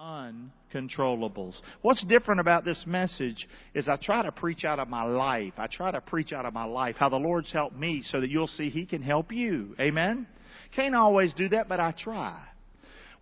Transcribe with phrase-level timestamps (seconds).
[0.00, 1.54] uncontrollables.
[1.80, 5.54] What's different about this message is I try to preach out of my life.
[5.56, 8.28] I try to preach out of my life how the Lord's helped me so that
[8.28, 9.74] you'll see He can help you.
[9.80, 10.26] Amen?
[10.74, 12.38] Can't always do that, but I try.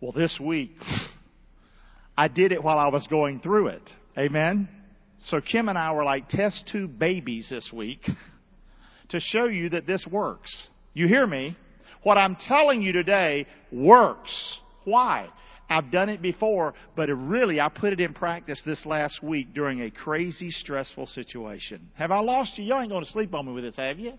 [0.01, 0.73] Well, this week,
[2.17, 3.91] I did it while I was going through it.
[4.19, 4.69] Amen?
[5.19, 8.01] So Kim and I were like test tube babies this week
[9.11, 10.69] to show you that this works.
[10.93, 11.57] You hear me?
[12.03, 14.59] What I'm telling you today works.
[14.85, 15.29] Why?
[15.69, 19.83] I've done it before, but really, I put it in practice this last week during
[19.83, 21.91] a crazy, stressful situation.
[21.95, 22.65] Have I lost you?
[22.65, 24.13] You ain't going to sleep on me with this, have you?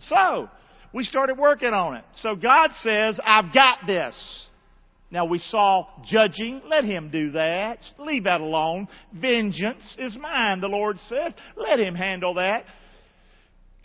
[0.00, 0.48] So,
[0.92, 2.04] we started working on it.
[2.22, 4.46] So God says, I've got this.
[5.10, 6.62] Now we saw judging.
[6.68, 7.78] Let him do that.
[7.98, 8.88] Leave that alone.
[9.12, 11.34] Vengeance is mine, the Lord says.
[11.56, 12.64] Let him handle that.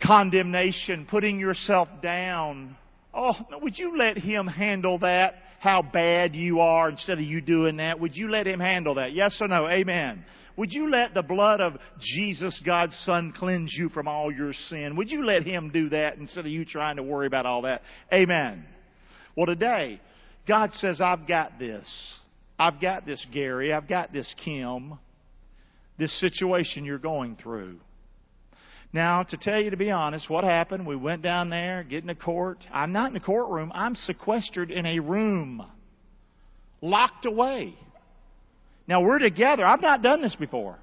[0.02, 2.76] Condemnation, putting yourself down.
[3.12, 5.34] Oh, would you let him handle that?
[5.64, 7.98] How bad you are instead of you doing that?
[7.98, 9.14] Would you let Him handle that?
[9.14, 9.66] Yes or no?
[9.66, 10.22] Amen.
[10.58, 14.94] Would you let the blood of Jesus, God's Son, cleanse you from all your sin?
[14.96, 17.80] Would you let Him do that instead of you trying to worry about all that?
[18.12, 18.66] Amen.
[19.34, 20.02] Well, today,
[20.46, 22.20] God says, I've got this.
[22.58, 23.72] I've got this, Gary.
[23.72, 24.98] I've got this, Kim.
[25.98, 27.80] This situation you're going through.
[28.94, 30.86] Now, to tell you to be honest, what happened?
[30.86, 32.58] We went down there, get in the court.
[32.72, 33.72] I'm not in the courtroom.
[33.74, 35.66] I'm sequestered in a room,
[36.80, 37.74] locked away.
[38.86, 39.66] Now we're together.
[39.66, 40.78] I've not done this before.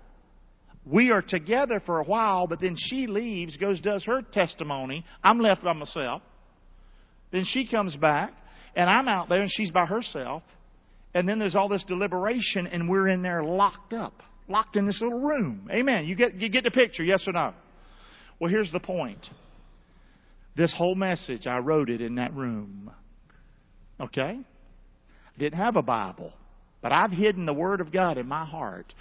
[0.86, 5.06] We are together for a while, but then she leaves, goes, does her testimony.
[5.24, 6.22] I'm left by myself.
[7.32, 8.34] Then she comes back,
[8.76, 10.44] and I'm out there, and she's by herself.
[11.14, 15.00] And then there's all this deliberation, and we're in there locked up, locked in this
[15.02, 15.70] little room.
[15.72, 16.08] Amen.
[16.08, 17.54] You get, you get the picture, yes or no?
[18.42, 19.30] Well, here's the point.
[20.58, 22.92] This whole message, I wrote it in that room.
[24.00, 24.40] Okay?
[24.40, 26.34] I didn't have a Bible,
[26.82, 28.96] but I've hidden the Word of God in my heart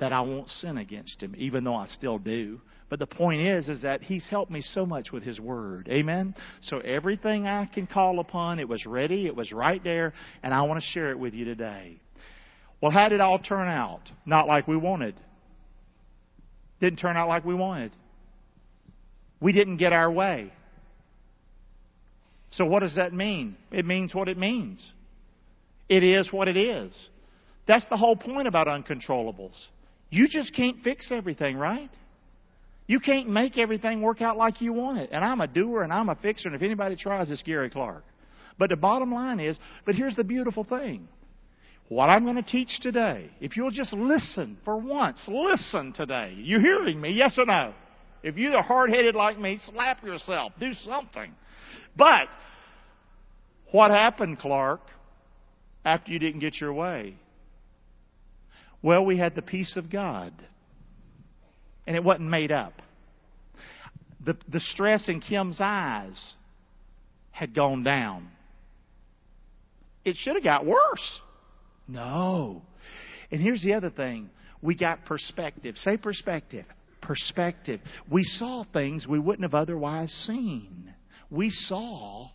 [0.00, 2.60] that I won't sin against Him, even though I still do.
[2.88, 5.86] But the point is, is that He's helped me so much with His Word.
[5.88, 6.34] Amen?
[6.62, 10.62] So everything I can call upon, it was ready, it was right there, and I
[10.62, 12.00] want to share it with you today.
[12.82, 14.10] Well, how did it all turn out?
[14.26, 15.14] Not like we wanted.
[16.80, 17.92] Didn't turn out like we wanted.
[19.40, 20.52] We didn't get our way.
[22.52, 23.56] So what does that mean?
[23.70, 24.80] It means what it means.
[25.88, 26.92] It is what it is.
[27.66, 29.54] That's the whole point about uncontrollables.
[30.10, 31.90] You just can't fix everything, right?
[32.86, 35.10] You can't make everything work out like you want it.
[35.12, 38.02] And I'm a doer and I'm a fixer, and if anybody tries, it's Gary Clark.
[38.58, 41.08] But the bottom line is, but here's the beautiful thing.
[41.88, 46.34] What I'm going to teach today, if you'll just listen for once, listen today.
[46.36, 47.12] You hearing me?
[47.12, 47.72] Yes or no?
[48.22, 50.52] If you're hard headed like me, slap yourself.
[50.60, 51.32] Do something.
[51.96, 52.28] But,
[53.72, 54.80] what happened, Clark,
[55.84, 57.14] after you didn't get your way?
[58.82, 60.32] Well, we had the peace of God.
[61.86, 62.74] And it wasn't made up.
[64.24, 66.34] The, the stress in Kim's eyes
[67.30, 68.28] had gone down.
[70.04, 71.20] It should have got worse.
[71.88, 72.62] No.
[73.30, 74.28] And here's the other thing.
[74.60, 75.76] We got perspective.
[75.78, 76.66] Say perspective
[77.10, 77.80] perspective.
[78.08, 80.94] We saw things we wouldn't have otherwise seen.
[81.28, 82.30] We saw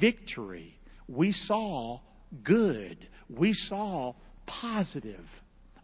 [0.00, 0.76] victory.
[1.06, 2.00] We saw
[2.42, 3.06] good.
[3.28, 4.16] We saw
[4.46, 5.24] positive.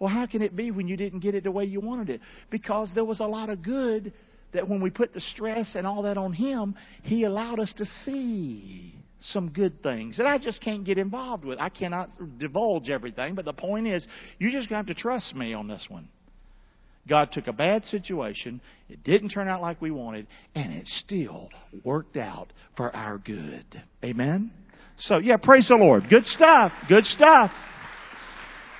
[0.00, 2.20] Well, how can it be when you didn't get it the way you wanted it?
[2.50, 4.12] Because there was a lot of good
[4.52, 7.84] that when we put the stress and all that on Him, He allowed us to
[8.04, 11.60] see some good things that I just can't get involved with.
[11.60, 14.04] I cannot divulge everything, but the point is,
[14.40, 16.08] you just have to trust me on this one.
[17.08, 21.48] God took a bad situation, it didn't turn out like we wanted, and it still
[21.84, 23.64] worked out for our good.
[24.04, 24.50] Amen?
[24.98, 26.08] So, yeah, praise the Lord.
[26.08, 26.72] Good stuff.
[26.88, 27.50] Good stuff.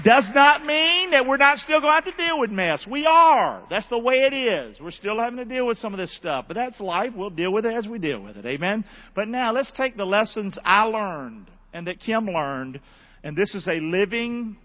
[0.05, 2.87] Does not mean that we're not still going to have to deal with mess.
[2.91, 3.67] We are.
[3.71, 4.79] That's the way it is.
[4.79, 6.45] We're still having to deal with some of this stuff.
[6.49, 7.13] But that's life.
[7.17, 8.45] We'll deal with it as we deal with it.
[8.45, 8.85] Amen?
[9.15, 12.81] But now let's take the lessons I learned and that Kim learned.
[13.25, 14.59] And this is a living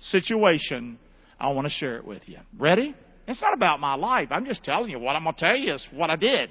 [0.00, 0.98] situation.
[1.44, 2.38] I want to share it with you.
[2.58, 2.94] Ready?
[3.28, 4.28] It's not about my life.
[4.30, 6.48] I'm just telling you what I'm going to tell you is what I did.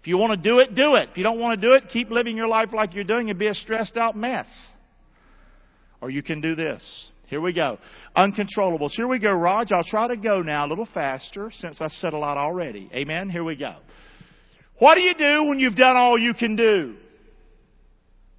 [0.00, 1.10] If you want to do it, do it.
[1.10, 3.38] If you don't want to do it, keep living your life like you're doing and
[3.38, 4.46] be a stressed out mess.
[6.00, 7.10] Or you can do this.
[7.26, 7.78] Here we go.
[8.16, 8.92] Uncontrollables.
[8.92, 9.72] Here we go, Raj.
[9.72, 12.88] I'll try to go now a little faster since I said a lot already.
[12.94, 13.28] Amen.
[13.28, 13.74] Here we go.
[14.78, 16.94] What do you do when you've done all you can do?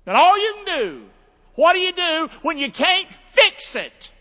[0.08, 1.06] Done all you can do.
[1.56, 4.15] What do you do when you can't fix it?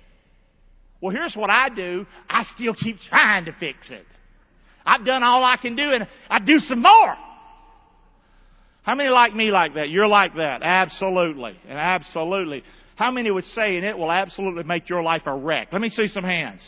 [1.04, 2.06] Well, here's what I do.
[2.30, 4.06] I still keep trying to fix it.
[4.86, 7.14] I've done all I can do and I do some more.
[8.84, 9.90] How many like me like that?
[9.90, 10.62] You're like that.
[10.62, 11.58] Absolutely.
[11.68, 12.62] And absolutely.
[12.96, 15.68] How many would say, and it will absolutely make your life a wreck?
[15.72, 16.66] Let me see some hands.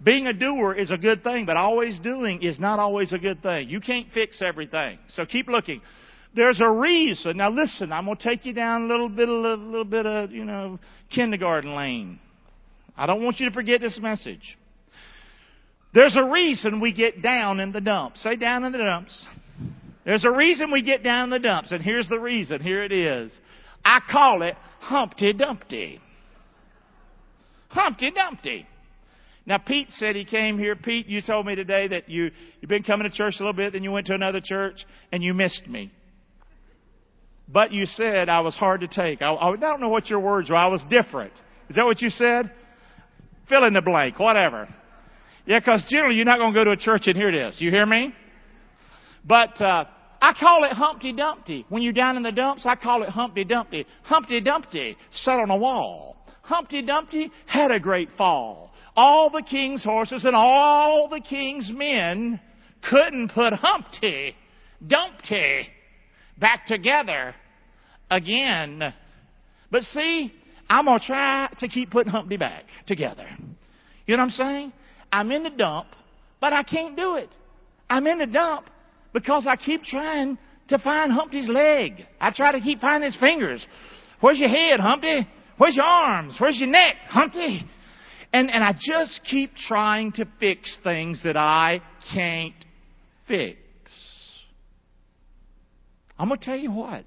[0.00, 3.42] Being a doer is a good thing, but always doing is not always a good
[3.42, 3.68] thing.
[3.68, 5.00] You can't fix everything.
[5.08, 5.82] So keep looking.
[6.36, 7.36] There's a reason.
[7.36, 10.06] Now listen, I'm going to take you down a little bit of, a little bit
[10.06, 10.78] of, you know,
[11.10, 12.20] kindergarten lane.
[12.96, 14.58] I don't want you to forget this message.
[15.94, 18.22] There's a reason we get down in the dumps.
[18.22, 19.26] Say down in the dumps.
[20.04, 22.60] There's a reason we get down in the dumps, and here's the reason.
[22.60, 23.32] Here it is.
[23.84, 26.00] I call it Humpty Dumpty.
[27.68, 28.66] Humpty Dumpty.
[29.44, 30.76] Now, Pete said he came here.
[30.76, 32.30] Pete, you told me today that you,
[32.60, 35.22] you've been coming to church a little bit, then you went to another church, and
[35.22, 35.92] you missed me.
[37.48, 39.20] But you said I was hard to take.
[39.20, 40.56] I, I don't know what your words were.
[40.56, 41.32] I was different.
[41.68, 42.52] Is that what you said?
[43.48, 44.68] Fill in the blank, whatever.
[45.46, 47.56] Yeah, because generally you're not going to go to a church and hear this.
[47.58, 48.14] You hear me?
[49.24, 49.84] But uh,
[50.20, 51.66] I call it Humpty Dumpty.
[51.68, 53.86] When you're down in the dumps, I call it Humpty Dumpty.
[54.04, 56.16] Humpty Dumpty sat on a wall.
[56.42, 58.72] Humpty Dumpty had a great fall.
[58.96, 62.40] All the king's horses and all the king's men
[62.88, 64.36] couldn't put Humpty
[64.86, 65.66] Dumpty
[66.38, 67.34] back together
[68.10, 68.92] again.
[69.70, 70.32] But see,
[70.72, 73.26] I'm going to try to keep putting Humpty back together.
[74.06, 74.72] You know what I'm saying?
[75.12, 75.88] I'm in the dump,
[76.40, 77.28] but I can't do it.
[77.90, 78.70] I'm in the dump
[79.12, 80.38] because I keep trying
[80.68, 82.06] to find Humpty's leg.
[82.18, 83.66] I try to keep finding his fingers.
[84.22, 85.28] Where's your head, Humpty?
[85.58, 86.36] Where's your arms?
[86.38, 87.66] Where's your neck, Humpty?
[88.32, 91.82] And, and I just keep trying to fix things that I
[92.14, 92.54] can't
[93.28, 93.58] fix.
[96.18, 97.04] I'm going to tell you what,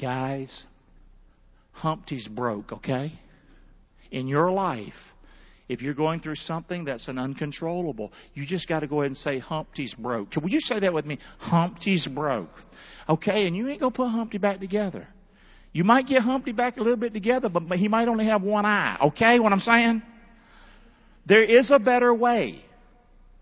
[0.00, 0.64] guys,
[1.76, 3.18] Humpty's broke, okay?
[4.10, 4.94] In your life,
[5.68, 9.16] if you're going through something that's an uncontrollable, you just got to go ahead and
[9.18, 10.28] say, Humpty's broke.
[10.36, 11.18] Would you say that with me?
[11.38, 12.54] Humpty's broke.
[13.08, 15.06] Okay, and you ain't going to put Humpty back together.
[15.72, 18.64] You might get Humpty back a little bit together, but he might only have one
[18.64, 18.96] eye.
[19.08, 20.02] Okay, what I'm saying?
[21.26, 22.64] There is a better way.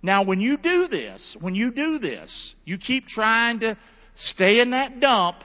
[0.02, 3.76] Now, when you do this, when you do this, you keep trying to
[4.16, 5.36] stay in that dump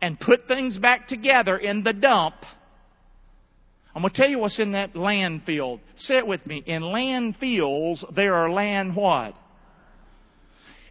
[0.00, 2.34] and put things back together in the dump
[3.94, 5.80] I'm going to tell you what's in that landfill.
[5.96, 6.62] Say it with me.
[6.64, 9.34] In landfills, there are land what?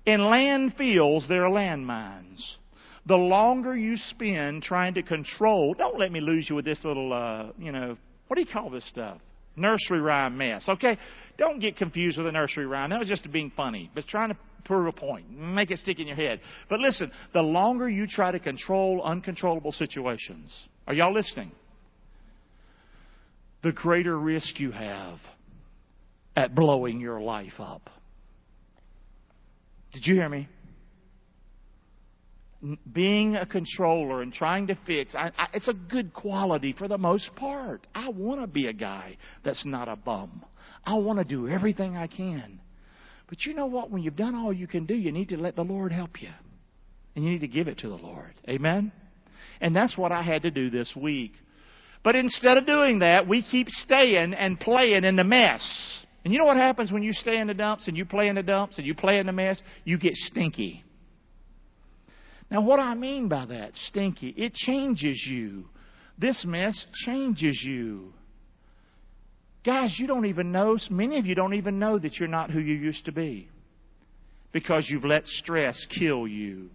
[0.05, 2.55] In landfills, there are landmines.
[3.05, 7.13] The longer you spend trying to control, don't let me lose you with this little,
[7.13, 7.97] uh, you know,
[8.27, 9.19] what do you call this stuff?
[9.55, 10.67] Nursery rhyme mess.
[10.67, 10.97] Okay?
[11.37, 12.89] Don't get confused with a nursery rhyme.
[12.89, 16.07] That was just being funny, but trying to prove a point, make it stick in
[16.07, 16.41] your head.
[16.69, 20.53] But listen, the longer you try to control uncontrollable situations,
[20.87, 21.51] are y'all listening?
[23.63, 25.19] the greater risk you have
[26.35, 27.89] at blowing your life up.
[29.93, 30.47] Did you hear me?
[32.91, 36.97] Being a controller and trying to fix, I, I, it's a good quality for the
[36.97, 37.87] most part.
[37.95, 40.43] I want to be a guy that's not a bum.
[40.85, 42.59] I want to do everything I can.
[43.29, 43.91] But you know what?
[43.91, 46.29] When you've done all you can do, you need to let the Lord help you.
[47.15, 48.33] And you need to give it to the Lord.
[48.49, 48.91] Amen?
[49.61, 51.33] And that's what I had to do this week.
[52.03, 56.05] But instead of doing that, we keep staying and playing in the mess.
[56.23, 58.35] And you know what happens when you stay in the dumps and you play in
[58.35, 59.61] the dumps and you play in the mess?
[59.83, 60.83] You get stinky.
[62.49, 65.65] Now, what I mean by that, stinky, it changes you.
[66.17, 68.13] This mess changes you.
[69.65, 72.59] Guys, you don't even know, many of you don't even know that you're not who
[72.59, 73.49] you used to be
[74.51, 76.69] because you've let stress kill you,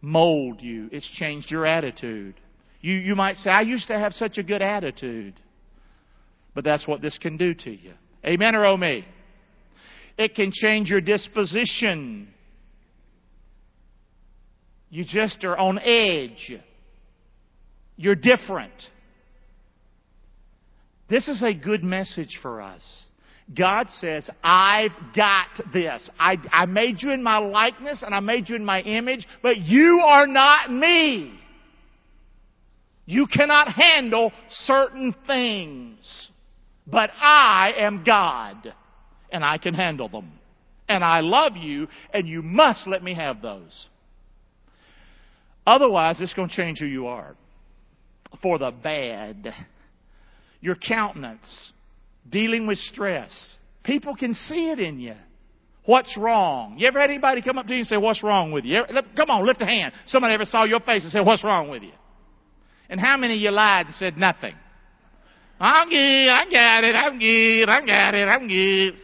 [0.00, 0.88] mold you.
[0.90, 2.34] It's changed your attitude.
[2.80, 5.34] You, you might say, I used to have such a good attitude.
[6.54, 7.92] But that's what this can do to you.
[8.24, 9.04] Amen or oh me?
[10.16, 12.28] It can change your disposition.
[14.90, 16.52] You just are on edge.
[17.96, 18.72] You're different.
[21.08, 22.82] This is a good message for us.
[23.56, 26.08] God says, I've got this.
[26.18, 29.56] I, I made you in my likeness and I made you in my image, but
[29.58, 31.32] you are not me.
[33.06, 36.28] You cannot handle certain things.
[36.86, 38.72] But I am God,
[39.30, 40.32] and I can handle them.
[40.88, 43.88] And I love you, and you must let me have those.
[45.66, 47.34] Otherwise, it's going to change who you are
[48.42, 49.54] for the bad.
[50.60, 51.72] Your countenance,
[52.28, 53.30] dealing with stress.
[53.84, 55.14] People can see it in you.
[55.84, 56.76] What's wrong?
[56.78, 58.82] You ever had anybody come up to you and say, What's wrong with you?
[59.16, 59.94] Come on, lift a hand.
[60.06, 61.92] Somebody ever saw your face and said, What's wrong with you?
[62.90, 64.54] And how many of you lied and said nothing?
[65.60, 69.00] I'm good, I got it, I'm good, I got it, I'm good.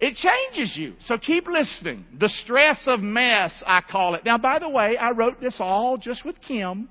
[0.00, 0.94] It changes you.
[1.06, 2.04] So keep listening.
[2.18, 4.24] The stress of mess, I call it.
[4.24, 6.88] Now, by the way, I wrote this all just with Kim.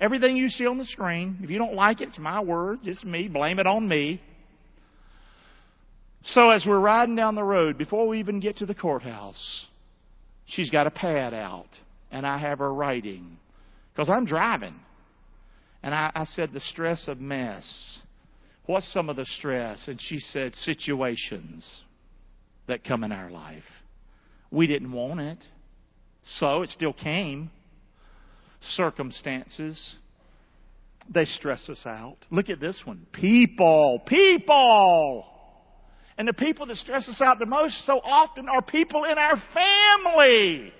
[0.00, 3.04] Everything you see on the screen, if you don't like it, it's my words, it's
[3.04, 4.20] me, blame it on me.
[6.24, 9.66] So as we're riding down the road, before we even get to the courthouse,
[10.46, 11.68] she's got a pad out,
[12.12, 13.38] and I have her writing.
[13.92, 14.74] Because I'm driving.
[15.82, 17.98] And I, I said, the stress of mess.
[18.66, 19.88] What's some of the stress?
[19.88, 21.82] And she said, situations
[22.66, 23.64] that come in our life.
[24.50, 25.38] We didn't want it.
[26.36, 27.50] So it still came.
[28.60, 29.96] Circumstances.
[31.12, 32.16] They stress us out.
[32.30, 33.06] Look at this one.
[33.12, 34.02] People.
[34.06, 35.24] People.
[36.18, 39.40] And the people that stress us out the most so often are people in our
[39.54, 40.72] family.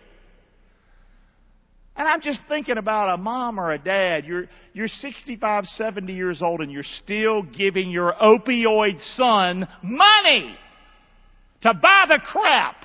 [1.99, 4.25] And I'm just thinking about a mom or a dad.
[4.25, 10.57] You're, you're 65, 70 years old and you're still giving your opioid son money
[11.63, 12.85] to buy the crap.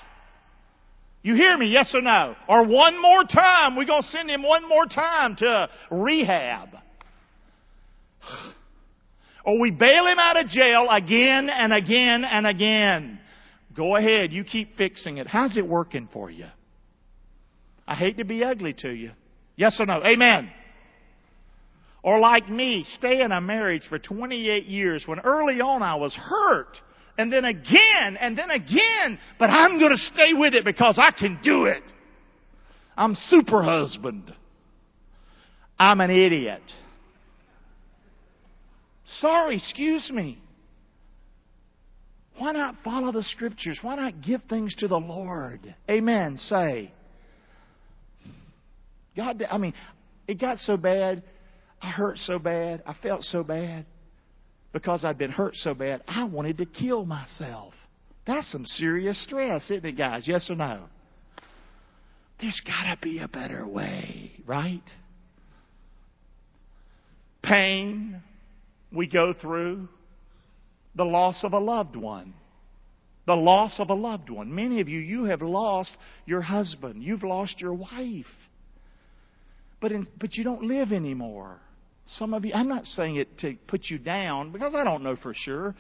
[1.24, 1.68] You hear me?
[1.68, 2.36] Yes or no?
[2.50, 3.77] Or one more time.
[3.77, 6.70] We're going to send him one more time to rehab.
[9.46, 13.20] Or we bail him out of jail again and again and again.
[13.75, 14.32] Go ahead.
[14.32, 15.27] You keep fixing it.
[15.27, 16.46] How's it working for you?
[17.88, 19.12] I hate to be ugly to you.
[19.56, 20.01] Yes or no?
[20.06, 20.50] Amen.
[22.03, 26.13] Or like me, stay in a marriage for 28 years when early on I was
[26.13, 26.77] hurt.
[27.17, 31.39] And then again, and then again, but I'm gonna stay with it because I can
[31.43, 31.84] do it.
[32.98, 34.34] I'm super husband.
[35.77, 36.63] I'm an idiot.
[39.20, 40.39] Sorry, excuse me.
[42.38, 43.77] Why not follow the scriptures?
[43.82, 45.75] Why not give things to the Lord?
[45.89, 46.38] Amen.
[46.38, 46.91] Say.
[49.15, 49.74] God, I mean,
[50.27, 51.22] it got so bad.
[51.82, 52.82] I hurt so bad.
[52.88, 53.86] I felt so bad.
[54.74, 57.74] Because I'd been hurt so bad, I wanted to kill myself.
[58.25, 60.27] That's some serious stress, isn't it, guys?
[60.27, 60.86] Yes or no?
[62.42, 64.84] There's got to be a better way, right?
[67.44, 68.22] Pain,
[68.92, 69.88] we go through,
[70.96, 72.34] the loss of a loved one.
[73.25, 74.53] The loss of a loved one.
[74.53, 77.03] Many of you, you have lost your husband.
[77.03, 78.25] You've lost your wife.
[79.80, 81.60] But, in, but you don't live anymore.
[82.05, 85.15] Some of you, I'm not saying it to put you down because I don't know
[85.15, 85.75] for sure.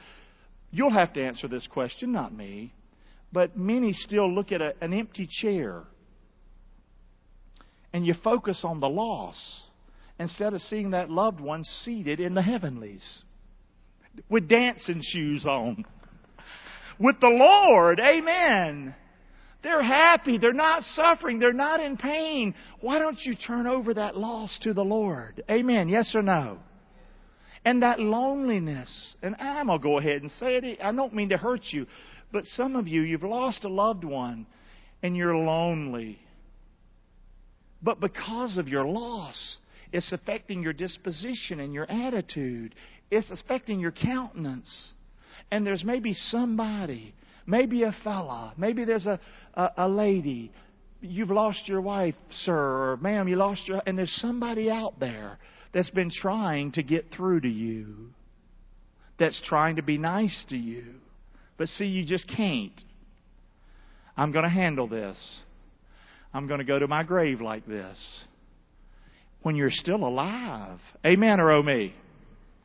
[0.71, 2.73] You'll have to answer this question, not me.
[3.31, 5.83] But many still look at a, an empty chair
[7.93, 9.63] and you focus on the loss
[10.19, 13.23] instead of seeing that loved one seated in the heavenlies
[14.29, 15.85] with dancing shoes on.
[16.99, 17.99] With the Lord.
[17.99, 18.95] Amen.
[19.63, 20.37] They're happy.
[20.37, 21.39] They're not suffering.
[21.39, 22.53] They're not in pain.
[22.81, 25.41] Why don't you turn over that loss to the Lord?
[25.49, 25.87] Amen.
[25.87, 26.59] Yes or no?
[27.65, 30.79] And that loneliness, and I'm going to go ahead and say it.
[30.83, 31.87] I don't mean to hurt you,
[32.33, 34.45] but some of you, you've lost a loved one
[35.01, 36.19] and you're lonely.
[37.81, 39.57] But because of your loss,
[39.93, 42.75] it's affecting your disposition and your attitude.
[43.11, 44.91] It's affecting your countenance.
[45.51, 47.13] And there's maybe somebody,
[47.45, 49.19] maybe a fella, maybe there's a,
[49.53, 50.51] a, a lady.
[51.01, 53.81] You've lost your wife, sir, or ma'am, you lost your.
[53.85, 55.37] And there's somebody out there
[55.73, 58.11] that's been trying to get through to you,
[59.19, 60.85] that's trying to be nice to you.
[61.57, 62.79] But see, you just can't.
[64.15, 65.17] I'm going to handle this.
[66.33, 68.23] I'm going to go to my grave like this
[69.41, 70.79] when you're still alive.
[71.05, 71.93] Amen or oh me?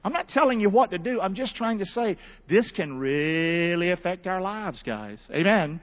[0.04, 1.20] I'm not telling you what to do.
[1.20, 2.16] I'm just trying to say
[2.48, 5.20] this can really affect our lives, guys.
[5.30, 5.80] Amen.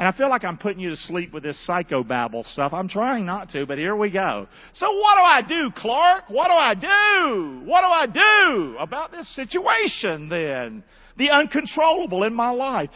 [0.00, 2.72] And I feel like I'm putting you to sleep with this psychobabble stuff.
[2.72, 4.46] I'm trying not to, but here we go.
[4.72, 6.30] So what do I do, Clark?
[6.30, 7.60] What do I do?
[7.66, 10.84] What do I do about this situation then?
[11.18, 12.88] The uncontrollable in my life.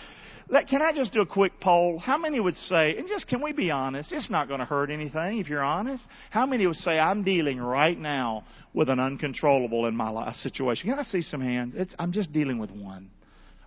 [0.68, 1.98] Can I just do a quick poll?
[1.98, 4.12] How many would say, and just can we be honest?
[4.12, 6.04] It's not going to hurt anything if you're honest.
[6.30, 10.90] How many would say, I'm dealing right now with an uncontrollable in my life situation?
[10.90, 11.74] Can I see some hands?
[11.76, 13.10] It's, I'm just dealing with one.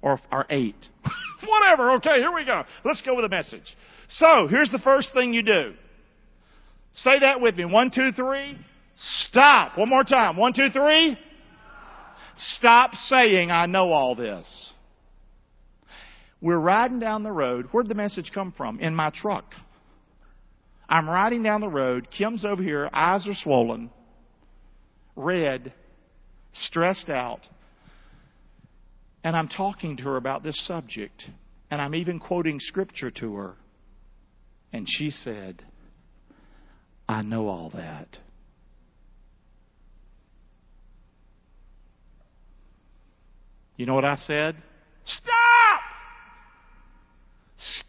[0.01, 0.75] Or, or eight.
[1.48, 1.91] Whatever.
[1.96, 2.63] Okay, here we go.
[2.86, 3.75] Let's go with a message.
[4.08, 5.74] So, here's the first thing you do.
[6.94, 7.65] Say that with me.
[7.65, 8.58] One, two, three.
[9.29, 9.77] Stop.
[9.77, 10.38] One more time.
[10.38, 11.17] One, two, three.
[12.38, 14.72] Stop saying, I know all this.
[16.41, 17.67] We're riding down the road.
[17.72, 18.79] Where'd the message come from?
[18.79, 19.46] In my truck.
[20.88, 22.08] I'm riding down the road.
[22.15, 22.89] Kim's over here.
[22.94, 23.89] Eyes are swollen.
[25.15, 25.74] Red.
[26.53, 27.41] Stressed out.
[29.24, 31.25] And I'm talking to her about this subject.
[31.70, 33.56] And I'm even quoting scripture to her.
[34.72, 35.63] And she said,
[37.10, 38.17] I know all that.
[43.75, 44.56] You know what I said?
[45.06, 45.46] Stop!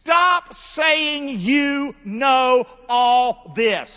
[0.03, 3.91] Stop saying you know all this.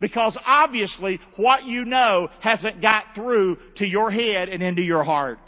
[0.00, 5.38] Because obviously what you know hasn't got through to your head and into your heart.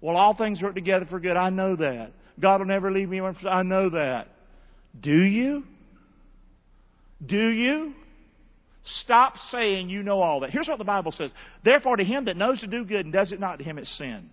[0.00, 1.36] Well, all things work together for good.
[1.36, 2.12] I know that.
[2.40, 3.20] God will never leave me.
[3.20, 4.28] I know that.
[4.98, 5.64] Do you?
[7.24, 7.94] Do you?
[9.02, 10.50] Stop saying you know all that.
[10.50, 11.30] Here's what the Bible says.
[11.64, 13.98] Therefore, to him that knows to do good and does it not, to him it's
[13.98, 14.30] sin.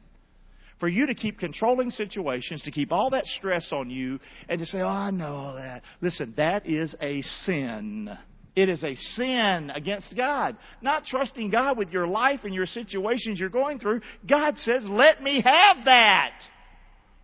[0.80, 4.66] For you to keep controlling situations, to keep all that stress on you, and to
[4.66, 5.84] say, oh, I know all that.
[6.02, 8.10] Listen, that is a sin.
[8.56, 10.58] It is a sin against God.
[10.82, 14.02] Not trusting God with your life and your situations you're going through.
[14.30, 16.32] God says, let me have that.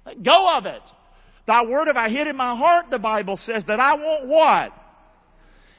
[0.06, 0.82] Let go of it.
[1.48, 4.72] Thy word have I hid in my heart, the Bible says, that I won't what?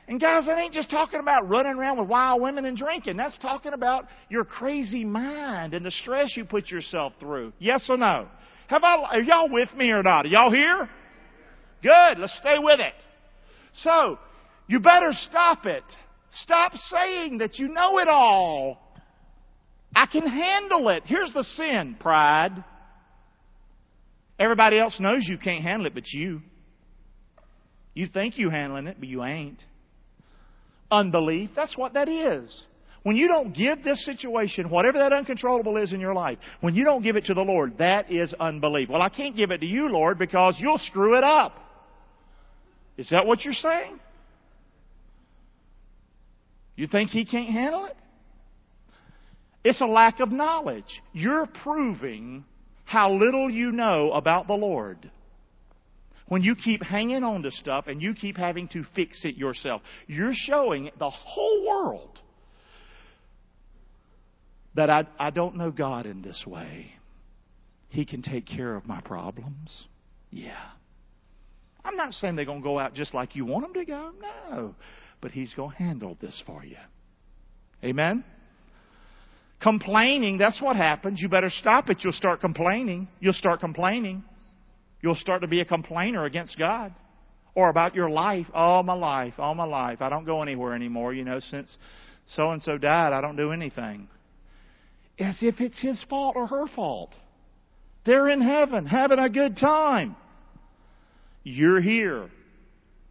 [0.08, 3.16] And guys, that ain't just talking about running around with wild women and drinking.
[3.16, 7.52] That's talking about your crazy mind and the stress you put yourself through.
[7.58, 8.28] Yes or no?
[8.66, 10.26] Have I, are y'all with me or not?
[10.26, 10.88] Are y'all here?
[11.82, 12.18] Good.
[12.18, 12.94] Let's stay with it.
[13.74, 14.18] So,
[14.66, 15.84] you better stop it.
[16.42, 18.78] Stop saying that you know it all.
[19.94, 21.04] I can handle it.
[21.06, 22.64] Here's the sin, pride.
[24.38, 26.40] Everybody else knows you can't handle it but you.
[27.94, 29.62] You think you're handling it, but you ain't.
[30.92, 32.66] Unbelief, that's what that is.
[33.02, 36.84] When you don't give this situation, whatever that uncontrollable is in your life, when you
[36.84, 38.90] don't give it to the Lord, that is unbelief.
[38.90, 41.56] Well, I can't give it to you, Lord, because you'll screw it up.
[42.98, 43.98] Is that what you're saying?
[46.76, 47.96] You think He can't handle it?
[49.64, 51.00] It's a lack of knowledge.
[51.14, 52.44] You're proving
[52.84, 55.10] how little you know about the Lord.
[56.32, 59.82] When you keep hanging on to stuff and you keep having to fix it yourself,
[60.06, 62.18] you're showing the whole world
[64.74, 66.90] that I, I don't know God in this way.
[67.90, 69.86] He can take care of my problems.
[70.30, 70.56] Yeah.
[71.84, 74.12] I'm not saying they're going to go out just like you want them to go.
[74.48, 74.74] No.
[75.20, 76.78] But He's going to handle this for you.
[77.84, 78.24] Amen?
[79.60, 81.20] Complaining, that's what happens.
[81.20, 81.98] You better stop it.
[82.00, 83.08] You'll start complaining.
[83.20, 84.24] You'll start complaining.
[85.02, 86.94] You'll start to be a complainer against God.
[87.54, 88.46] Or about your life.
[88.54, 90.00] All my life, all my life.
[90.00, 91.12] I don't go anywhere anymore.
[91.12, 91.76] You know, since
[92.26, 94.08] so and so died, I don't do anything.
[95.18, 97.14] As if it's his fault or her fault.
[98.06, 100.16] They're in heaven, having a good time.
[101.44, 102.30] You're here.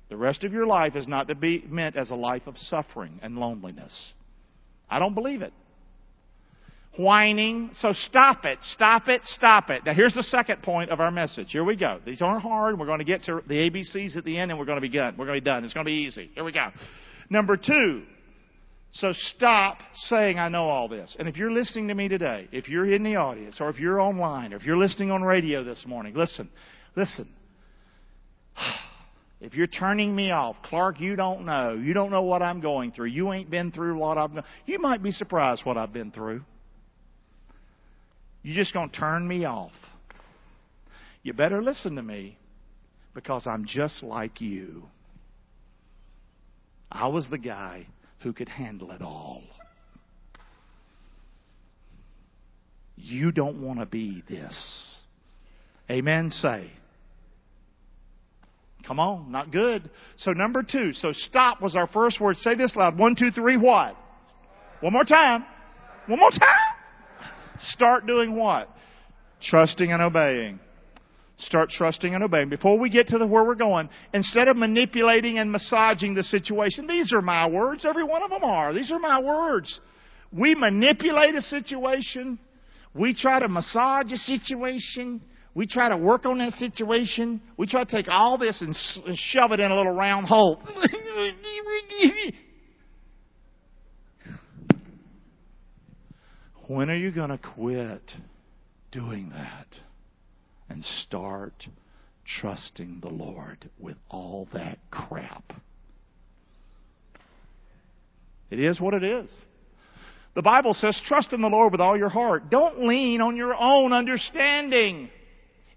[0.10, 3.19] The rest of your life is not to be meant as a life of suffering
[3.21, 3.93] and loneliness.
[4.89, 5.54] I don't believe it
[6.97, 7.71] whining.
[7.80, 9.86] So stop it, stop it, stop it.
[9.86, 11.47] Now here's the second point of our message.
[11.51, 11.99] Here we go.
[12.06, 12.77] These aren't hard.
[12.77, 14.89] We're going to get to the ABCs at the end and we're going to be
[14.89, 15.17] good.
[15.17, 15.63] We're going to be done.
[15.63, 16.30] It's going to be easy.
[16.34, 16.69] Here we go.
[17.30, 18.04] Number two.
[18.93, 21.15] So stop saying I know all this.
[21.17, 24.01] And if you're listening to me today, if you're in the audience or if you're
[24.01, 26.49] online or if you're listening on radio this morning, listen,
[26.95, 27.30] listen.
[29.43, 31.73] If you're turning me off, Clark, you don't know.
[31.73, 33.08] You don't know what I'm going through.
[33.08, 34.43] You ain't been through what I've been.
[34.67, 36.43] You might be surprised what I've been through.
[38.43, 39.71] You're just going to turn me off.
[41.23, 42.38] You better listen to me
[43.13, 44.84] because I'm just like you.
[46.91, 47.88] I was the guy
[48.19, 49.43] who could handle it all.
[52.95, 54.97] You don't want to be this.
[55.89, 56.32] Amen.
[56.32, 56.71] Say.
[58.88, 59.89] Come on, not good.
[60.17, 60.93] So number two.
[60.93, 62.38] So stop was our first word.
[62.38, 62.97] Say this loud.
[62.97, 63.95] One, two, three, what?
[64.82, 65.45] One more time.
[66.08, 66.61] One more time.
[67.69, 68.69] Start doing what?
[69.41, 70.60] Trusting and obeying.
[71.38, 72.50] Start trusting and obeying.
[72.50, 76.86] Before we get to the, where we're going, instead of manipulating and massaging the situation,
[76.86, 77.86] these are my words.
[77.86, 78.74] Every one of them are.
[78.74, 79.80] These are my words.
[80.32, 82.38] We manipulate a situation.
[82.93, 85.21] We try to massage a situation.
[85.56, 87.41] We try to work on that situation.
[87.58, 88.76] We try to take all this and,
[89.17, 90.62] shove it in a little round hole.
[96.71, 98.13] When are you going to quit
[98.93, 99.67] doing that
[100.69, 101.67] and start
[102.39, 105.51] trusting the Lord with all that crap?
[108.49, 109.29] It is what it is.
[110.34, 112.49] The Bible says, trust in the Lord with all your heart.
[112.49, 115.10] Don't lean on your own understanding.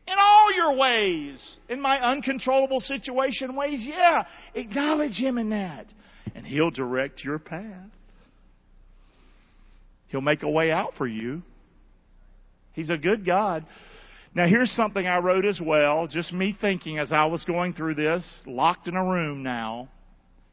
[0.07, 1.41] In all your ways.
[1.69, 4.27] In my uncontrollable situation ways, yeah.
[4.55, 5.87] Acknowledge Him in that.
[6.37, 7.91] And He'll direct your path.
[10.15, 11.43] He'll make a way out for you.
[12.73, 13.67] He's a good God.
[14.33, 17.97] Now, here's something I wrote as well, just me thinking as I was going through
[17.97, 19.89] this, locked in a room now.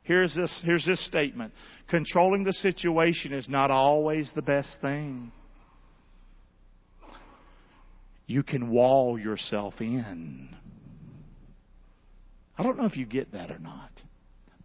[0.02, 1.54] Here's this, here's this statement.
[1.90, 5.32] Controlling the situation is not always the best thing.
[8.26, 10.56] You can wall yourself in.
[12.58, 13.92] I don't know if you get that or not.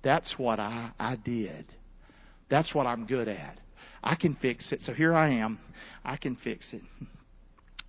[0.02, 1.66] That's what I, I did.
[2.48, 3.60] That's what I'm good at.
[4.06, 4.80] I can fix it.
[4.84, 5.58] So here I am.
[6.04, 6.82] I can fix it.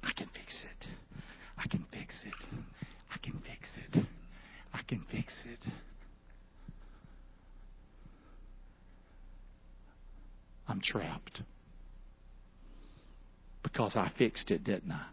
[0.02, 0.88] I can fix it.
[1.60, 2.58] I can fix it.
[3.14, 4.04] I can fix it.
[4.74, 5.72] I can fix it.
[10.68, 11.44] I'm trapped.
[13.62, 15.06] Because I fixed it, didn't I?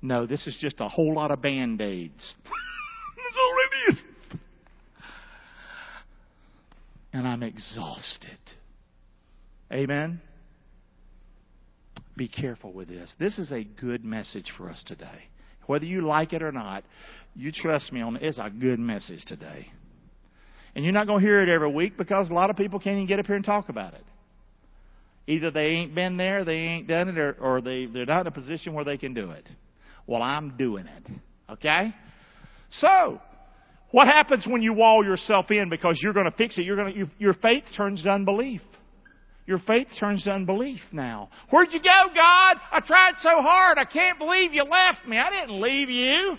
[0.00, 2.34] No, this is just a whole lot of band aids.
[2.44, 3.54] That's all.
[7.12, 8.38] And I'm exhausted.
[9.72, 10.20] Amen?
[12.16, 13.12] Be careful with this.
[13.18, 15.28] This is a good message for us today.
[15.66, 16.84] Whether you like it or not,
[17.36, 18.22] you trust me on it.
[18.22, 19.70] It's a good message today.
[20.74, 22.96] And you're not going to hear it every week because a lot of people can't
[22.96, 24.04] even get up here and talk about it.
[25.26, 28.26] Either they ain't been there, they ain't done it, or, or they, they're not in
[28.28, 29.46] a position where they can do it.
[30.06, 31.52] Well, I'm doing it.
[31.52, 31.94] Okay?
[32.70, 33.20] So,
[33.90, 36.62] what happens when you wall yourself in because you're going to fix it?
[36.62, 38.62] You're going to, your, your faith turns to unbelief.
[39.48, 41.30] Your faith turns to unbelief now.
[41.48, 42.58] Where'd you go, God?
[42.70, 43.78] I tried so hard.
[43.78, 45.16] I can't believe you left me.
[45.16, 46.36] I didn't leave you.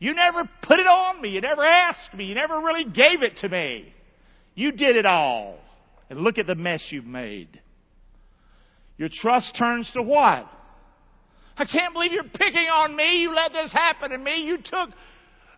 [0.00, 1.28] You never put it on me.
[1.28, 2.24] You never asked me.
[2.24, 3.94] You never really gave it to me.
[4.56, 5.60] You did it all.
[6.10, 7.60] And look at the mess you've made.
[8.96, 10.50] Your trust turns to what?
[11.56, 13.20] I can't believe you're picking on me.
[13.20, 14.42] You let this happen to me.
[14.42, 14.90] You took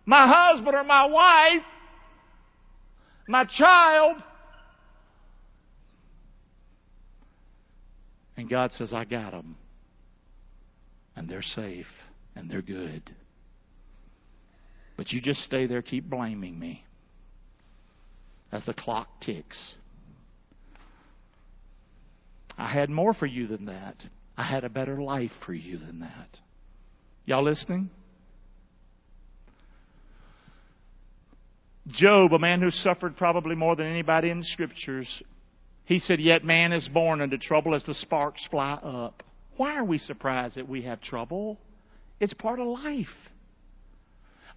[0.05, 1.63] my husband or my wife,
[3.27, 4.17] my child.
[8.37, 9.55] And God says, I got them.
[11.15, 11.87] And they're safe.
[12.35, 13.09] And they're good.
[14.97, 16.85] But you just stay there, keep blaming me
[18.51, 19.75] as the clock ticks.
[22.57, 23.95] I had more for you than that.
[24.37, 26.39] I had a better life for you than that.
[27.25, 27.89] Y'all listening?
[31.87, 35.21] Job, a man who suffered probably more than anybody in the scriptures,
[35.85, 39.23] he said, Yet man is born into trouble as the sparks fly up.
[39.57, 41.57] Why are we surprised that we have trouble?
[42.19, 43.07] It's part of life.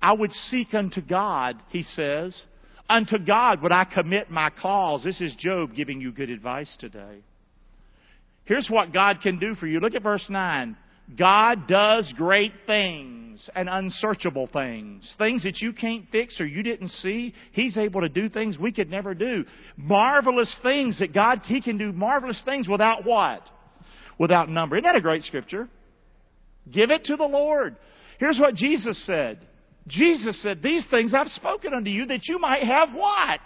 [0.01, 2.41] I would seek unto God, he says.
[2.89, 5.05] Unto God would I commit my cause.
[5.05, 7.23] This is Job giving you good advice today.
[8.45, 9.79] Here's what God can do for you.
[9.79, 10.77] Look at verse 9.
[11.17, 15.15] God does great things and unsearchable things.
[15.17, 17.35] Things that you can't fix or you didn't see.
[17.53, 19.45] He's able to do things we could never do.
[19.77, 23.43] Marvelous things that God, He can do marvelous things without what?
[24.19, 24.77] Without number.
[24.77, 25.69] Isn't that a great scripture?
[26.71, 27.77] Give it to the Lord.
[28.19, 29.39] Here's what Jesus said.
[29.87, 33.41] Jesus said, These things I've spoken unto you that you might have what?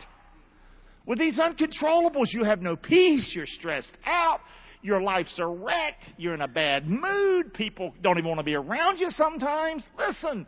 [1.06, 3.32] With these uncontrollables, you have no peace.
[3.34, 4.40] You're stressed out.
[4.82, 5.94] Your life's a wreck.
[6.16, 7.54] You're in a bad mood.
[7.54, 9.84] People don't even want to be around you sometimes.
[9.96, 10.46] Listen,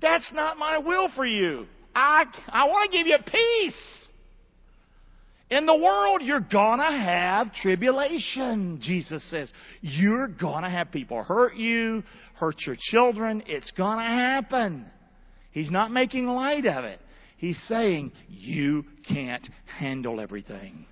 [0.00, 1.66] that's not my will for you.
[1.94, 4.08] I, I want to give you peace.
[5.50, 9.50] In the world, you're gonna have tribulation, Jesus says.
[9.80, 13.42] You're gonna have people hurt you, hurt your children.
[13.46, 14.86] It's gonna happen.
[15.50, 17.00] He's not making light of it.
[17.36, 20.86] He's saying, you can't handle everything.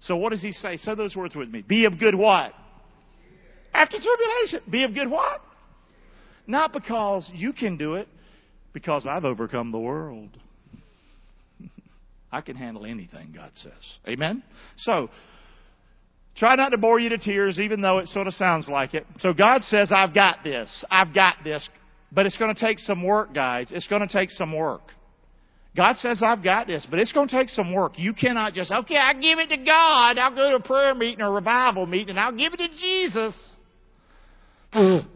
[0.00, 0.76] So what does he say?
[0.76, 1.62] Say those words with me.
[1.62, 2.52] Be of good what?
[3.72, 4.70] After tribulation.
[4.70, 5.42] Be of good what?
[6.46, 8.08] Not because you can do it,
[8.72, 10.30] because I've overcome the world.
[12.32, 13.72] I can handle anything, God says.
[14.08, 14.42] Amen?
[14.78, 15.10] So,
[16.36, 19.06] try not to bore you to tears, even though it sort of sounds like it.
[19.20, 20.84] So God says, I've got this.
[20.90, 21.68] I've got this.
[22.10, 23.68] But it's going to take some work, guys.
[23.70, 24.82] It's going to take some work.
[25.76, 27.92] God says, I've got this, but it's going to take some work.
[27.96, 30.18] You cannot just, okay, I give it to God.
[30.18, 32.68] I'll go to a prayer meeting or a revival meeting and I'll give it to
[32.76, 33.34] Jesus.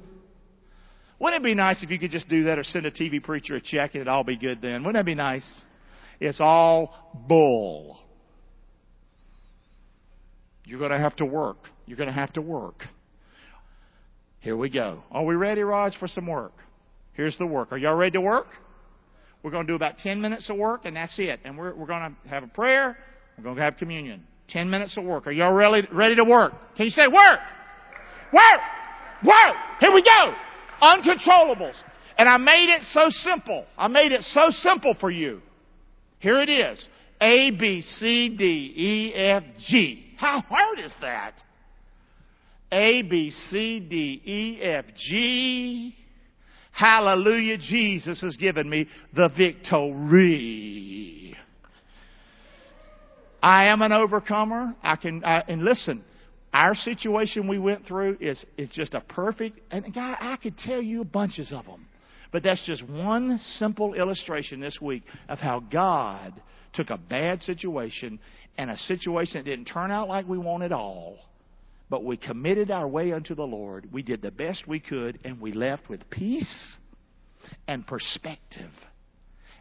[1.19, 3.57] Wouldn't it be nice if you could just do that or send a TV preacher
[3.57, 4.85] a check and it'd all be good then?
[4.85, 5.63] Wouldn't that be nice?
[6.21, 7.99] It's all bull.
[10.65, 11.59] You're going to have to work.
[11.87, 12.85] You're going to have to work.
[14.41, 15.03] Here we go.
[15.11, 16.53] Are we ready, Raj, for some work?
[17.15, 17.73] Here's the work.
[17.73, 18.47] Are y'all ready to work?
[19.45, 21.39] We're going to do about 10 minutes of work, and that's it.
[21.45, 22.97] And we're, we're going to have a prayer.
[23.37, 24.27] We're going to have communion.
[24.49, 25.27] 10 minutes of work.
[25.27, 26.55] Are y'all ready, ready to work?
[26.77, 27.41] Can you say work?
[28.33, 28.61] Work!
[29.23, 29.57] Work!
[29.81, 30.35] Here we go!
[30.83, 31.75] Uncontrollables.
[32.17, 33.67] And I made it so simple.
[33.77, 35.43] I made it so simple for you.
[36.21, 36.89] Here it is.
[37.21, 40.15] A, B, C, D, E, F, G.
[40.17, 41.35] How hard is that?
[42.73, 45.97] A, B, C, D, E, F, G.
[46.75, 51.37] Hallelujah, Jesus has given me the victory.
[53.41, 54.75] I am an overcomer.
[54.83, 56.03] I can, I, and listen,
[56.53, 60.83] our situation we went through is, is just a perfect, and God, I could tell
[60.83, 61.87] you bunches of them.
[62.33, 66.35] But that's just one simple illustration this week of how God
[66.73, 68.19] took a bad situation
[68.59, 71.19] and a situation that didn't turn out like we wanted all.
[71.91, 73.93] But we committed our way unto the Lord.
[73.93, 76.77] We did the best we could, and we left with peace
[77.69, 78.71] and perspective.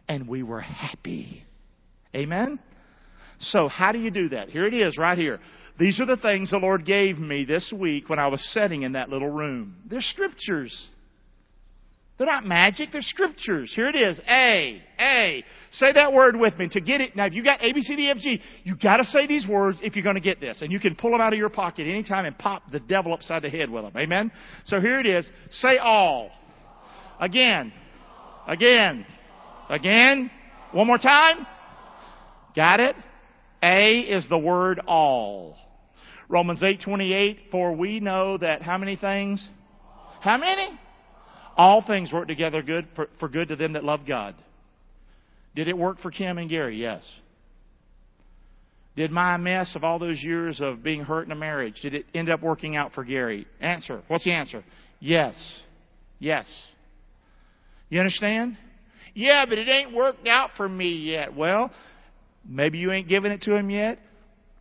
[0.08, 1.44] And we were happy.
[2.14, 2.58] Amen?
[3.40, 4.48] So, how do you do that?
[4.48, 5.40] Here it is, right here.
[5.78, 8.92] These are the things the Lord gave me this week when I was sitting in
[8.92, 9.76] that little room.
[9.86, 10.88] They're scriptures.
[12.16, 13.72] They're not magic, they're scriptures.
[13.74, 14.20] Here it is.
[14.28, 15.44] A, A.
[15.72, 17.16] Say that word with me to get it.
[17.16, 19.78] Now, if you got A, B, C, D, F, G, you gotta say these words
[19.82, 20.62] if you're gonna get this.
[20.62, 23.42] And you can pull them out of your pocket anytime and pop the devil upside
[23.42, 23.92] the head with them.
[23.96, 24.30] Amen?
[24.66, 25.26] So here it is.
[25.50, 26.30] Say all.
[27.20, 27.72] Again.
[28.46, 29.04] Again.
[29.68, 30.30] Again.
[30.70, 31.44] One more time.
[32.54, 32.94] Got it?
[33.60, 35.56] A is the word all.
[36.28, 39.46] Romans 8:28 for we know that how many things?
[40.20, 40.78] How many?
[41.56, 44.34] All things work together good for, for good to them that love God.
[45.54, 46.80] Did it work for Kim and Gary?
[46.80, 47.08] Yes.
[48.96, 52.06] Did my mess of all those years of being hurt in a marriage, did it
[52.14, 53.46] end up working out for Gary?
[53.60, 54.02] Answer.
[54.08, 54.64] What's the answer?
[55.00, 55.34] Yes.
[56.18, 56.46] Yes.
[57.88, 58.56] You understand?
[59.14, 61.34] Yeah, but it ain't worked out for me yet.
[61.36, 61.70] Well,
[62.46, 63.98] Maybe you ain't given it to him yet,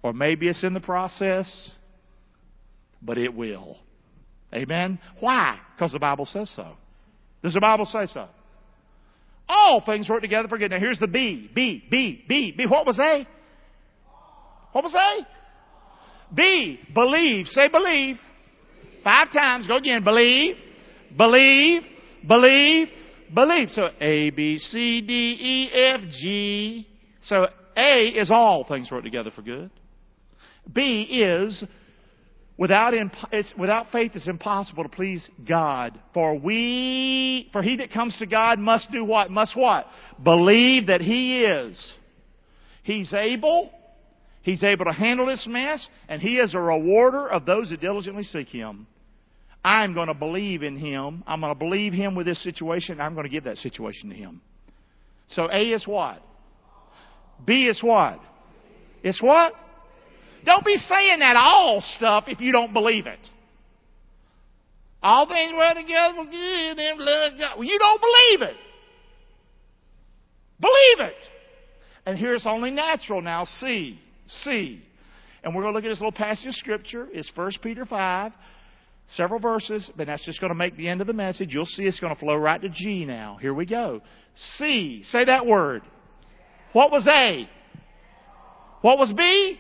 [0.01, 1.71] or maybe it's in the process,
[3.01, 3.77] but it will.
[4.53, 4.99] Amen?
[5.19, 5.60] Why?
[5.75, 6.73] Because the Bible says so.
[7.43, 8.27] Does the Bible say so?
[9.47, 10.71] All things work together for good.
[10.71, 11.49] Now here's the B.
[11.53, 12.65] B, B, B, B.
[12.65, 13.27] What was A?
[14.71, 15.27] What was A?
[16.34, 16.79] B.
[16.93, 17.47] Believe.
[17.47, 18.17] Say believe.
[19.03, 19.67] Five times.
[19.67, 20.03] Go again.
[20.03, 20.56] Believe.
[21.15, 21.84] Believe.
[22.27, 22.88] Believe.
[23.34, 23.69] Believe.
[23.71, 26.88] So A, B, C, D, E, F, G.
[27.23, 29.69] So a is all things work together for good.
[30.71, 31.63] B is
[32.58, 32.94] without,
[33.58, 36.00] without faith it's impossible to please God.
[36.13, 39.32] For we, for he that comes to God must do what?
[39.32, 39.88] Must what?
[40.24, 41.94] Believe that he is.
[42.84, 43.72] He's able.
[44.42, 48.24] He's able to handle this mess, and he is a rewarder of those that diligently
[48.24, 48.88] seek him.
[49.63, 51.24] I'm going to believe in him.
[51.26, 53.00] I'm going to believe him with this situation.
[53.00, 54.42] I'm going to give that situation to him.
[55.30, 56.22] So A is what?
[57.46, 58.20] B is what?
[59.02, 59.54] It's what?
[60.45, 63.29] Don't be saying that all stuff if you don't believe it.
[65.01, 66.99] All things work together for good and
[67.39, 67.58] God.
[67.58, 68.56] Well, you don't believe it.
[70.60, 71.15] Believe it.
[72.06, 73.45] And here it's only natural now.
[73.45, 73.99] See.
[74.27, 74.82] See.
[75.43, 77.08] And we're going to look at this little passage of Scripture.
[77.12, 78.32] It's 1 Peter 5.
[79.15, 81.49] Several verses, but that's just going to make the end of the message.
[81.53, 83.38] You'll see it's going to flow right to G now.
[83.41, 83.99] Here we go.
[84.58, 85.03] See.
[85.08, 85.82] Say that word.
[86.71, 87.49] What was A?
[88.82, 89.60] What was B?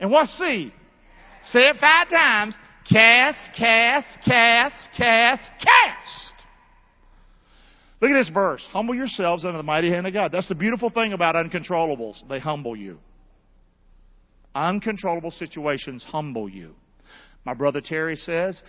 [0.00, 0.72] And what's C?
[1.44, 2.54] Say it five times.
[2.90, 6.34] Cast, cast, cast, cast, cast.
[8.00, 8.66] Look at this verse.
[8.72, 10.30] Humble yourselves under the mighty hand of God.
[10.32, 12.16] That's the beautiful thing about uncontrollables.
[12.28, 12.98] They humble you.
[14.54, 16.74] Uncontrollable situations humble you.
[17.44, 18.60] My brother Terry says,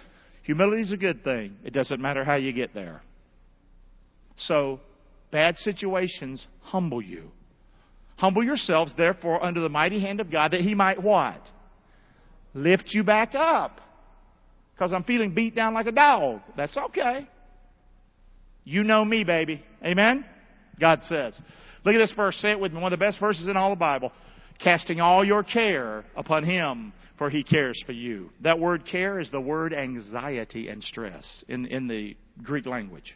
[0.44, 1.58] humility is a good thing.
[1.64, 3.02] It doesn't matter how you get there.
[4.38, 4.80] So
[5.36, 7.30] Bad situations humble you.
[8.18, 11.42] Humble yourselves, therefore, under the mighty hand of God, that He might what?
[12.54, 13.82] Lift you back up.
[14.74, 16.42] Because I'm feeling beat down like a dog.
[16.56, 17.28] That's okay.
[18.64, 19.62] You know me, baby.
[19.84, 20.26] Amen?
[20.80, 21.40] God says.
[21.84, 22.36] Look at this verse.
[22.38, 22.82] Say it with me.
[22.82, 24.12] One of the best verses in all the Bible.
[24.60, 28.30] Casting all your care upon Him, for He cares for you.
[28.42, 33.16] That word care is the word anxiety and stress in, in the Greek language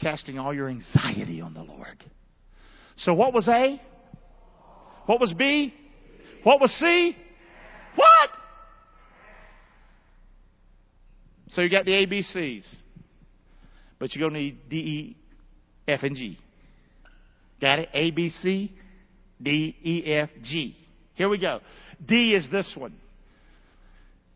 [0.00, 2.04] casting all your anxiety on the Lord.
[2.98, 3.80] So what was A?
[5.06, 5.74] What was B?
[6.42, 7.16] What was C?
[7.94, 8.30] What?
[11.50, 12.64] So you got the ABCs.
[13.98, 15.16] But you're going to need D, E,
[15.88, 16.38] F, and G.
[17.60, 17.88] Got it?
[17.92, 18.72] A, B, C,
[19.42, 20.76] D, E, F, G.
[21.14, 21.60] Here we go.
[22.06, 22.94] D is this one.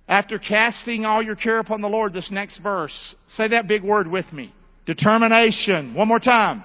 [0.08, 4.08] After casting all your care upon the Lord, this next verse, say that big word
[4.08, 4.52] with me.
[4.84, 5.94] Determination.
[5.94, 6.64] One more time.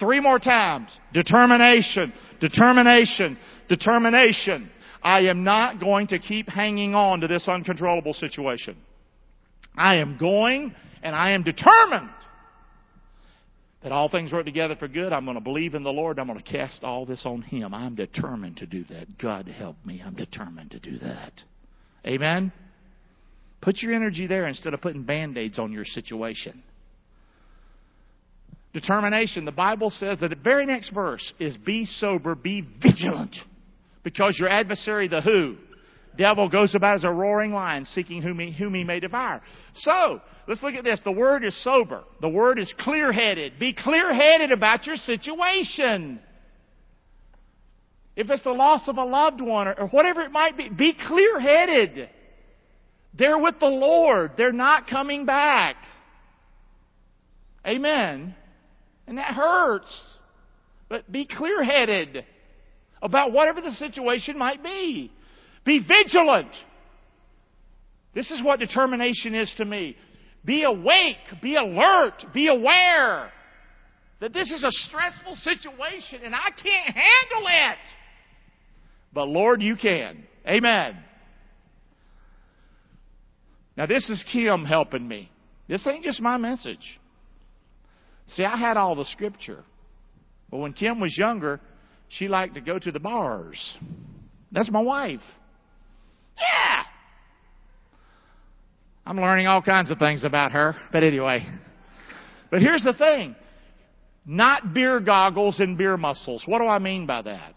[0.00, 0.90] Three more times.
[1.12, 2.12] Determination.
[2.40, 3.38] Determination.
[3.68, 4.70] Determination.
[5.02, 8.76] I am not going to keep hanging on to this uncontrollable situation.
[9.76, 12.10] I am going and I am determined
[13.82, 15.12] that all things work together for good.
[15.12, 16.18] I'm going to believe in the Lord.
[16.18, 17.72] I'm going to cast all this on Him.
[17.72, 19.18] I'm determined to do that.
[19.18, 20.02] God help me.
[20.04, 21.32] I'm determined to do that.
[22.06, 22.52] Amen?
[23.62, 26.62] Put your energy there instead of putting band aids on your situation
[28.72, 33.36] determination, the Bible says that the very next verse is be sober, be vigilant.
[34.02, 35.56] Because your adversary, the who?
[36.16, 39.40] Devil goes about as a roaring lion, seeking whom he, whom he may devour.
[39.74, 41.00] So, let's look at this.
[41.04, 42.02] The word is sober.
[42.20, 43.58] The word is clear-headed.
[43.58, 46.20] Be clear-headed about your situation.
[48.16, 52.10] If it's the loss of a loved one or, whatever it might be, be clear-headed.
[53.14, 54.32] They're with the Lord.
[54.36, 55.76] They're not coming back.
[57.66, 58.34] Amen.
[59.10, 59.92] And that hurts.
[60.88, 62.24] But be clear headed
[63.02, 65.10] about whatever the situation might be.
[65.64, 66.52] Be vigilant.
[68.14, 69.96] This is what determination is to me.
[70.44, 73.32] Be awake, be alert, be aware
[74.20, 77.78] that this is a stressful situation and I can't handle it.
[79.12, 80.22] But Lord, you can.
[80.46, 80.96] Amen.
[83.76, 85.32] Now, this is Kim helping me.
[85.66, 86.99] This ain't just my message.
[88.30, 89.64] See, I had all the scripture.
[90.50, 91.60] But when Kim was younger,
[92.08, 93.78] she liked to go to the bars.
[94.52, 95.20] That's my wife.
[96.36, 96.82] Yeah.
[99.06, 100.76] I'm learning all kinds of things about her.
[100.92, 101.46] But anyway.
[102.50, 103.36] But here's the thing.
[104.26, 106.42] Not beer goggles and beer muscles.
[106.46, 107.54] What do I mean by that?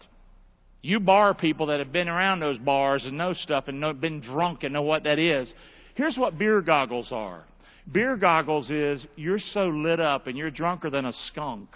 [0.82, 4.20] You bar people that have been around those bars and know stuff and know, been
[4.20, 5.52] drunk and know what that is.
[5.94, 7.44] Here's what beer goggles are.
[7.90, 11.68] Beer goggles is you're so lit up and you're drunker than a skunk.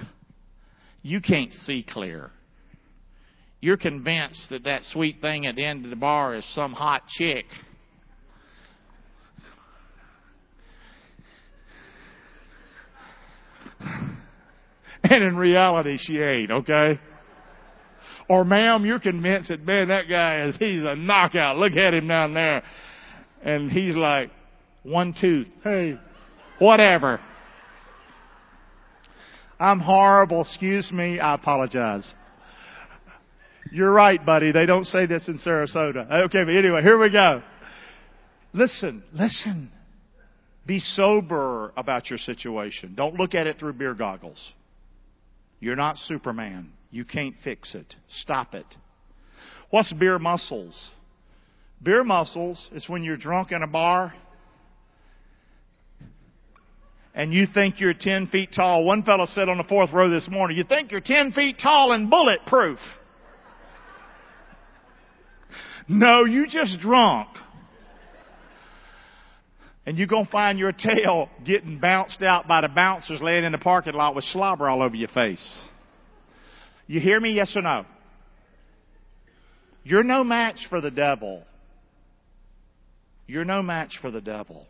[1.02, 2.30] You can't see clear.
[3.60, 7.02] You're convinced that that sweet thing at the end of the bar is some hot
[7.08, 7.44] chick.
[15.10, 17.00] And in reality, she ain't, okay?
[18.28, 21.56] Or ma'am, you're convinced that, man, that guy is, he's a knockout.
[21.56, 22.62] Look at him down there.
[23.42, 24.30] And he's like,
[24.82, 25.48] one tooth.
[25.62, 25.98] Hey,
[26.58, 27.20] whatever.
[29.60, 30.42] I'm horrible.
[30.42, 31.18] Excuse me.
[31.18, 32.14] I apologize.
[33.70, 34.52] You're right, buddy.
[34.52, 36.10] They don't say this in Sarasota.
[36.26, 37.42] Okay, but anyway, here we go.
[38.52, 39.70] Listen, listen.
[40.66, 42.94] Be sober about your situation.
[42.94, 44.52] Don't look at it through beer goggles.
[45.60, 46.72] You're not Superman.
[46.90, 47.94] You can't fix it.
[48.20, 48.66] Stop it.
[49.70, 50.92] What's beer muscles?
[51.82, 54.14] Beer muscles is when you're drunk in a bar
[57.18, 58.84] and you think you're 10 feet tall.
[58.84, 61.90] One fellow said on the fourth row this morning, you think you're 10 feet tall
[61.90, 62.78] and bulletproof.
[65.88, 67.28] No, you just drunk.
[69.84, 73.50] And you're going to find your tail getting bounced out by the bouncers laying in
[73.50, 75.66] the parking lot with slobber all over your face.
[76.86, 77.32] You hear me?
[77.32, 77.84] Yes or no?
[79.82, 81.42] You're no match for the devil.
[83.26, 84.66] You're no match for the devil.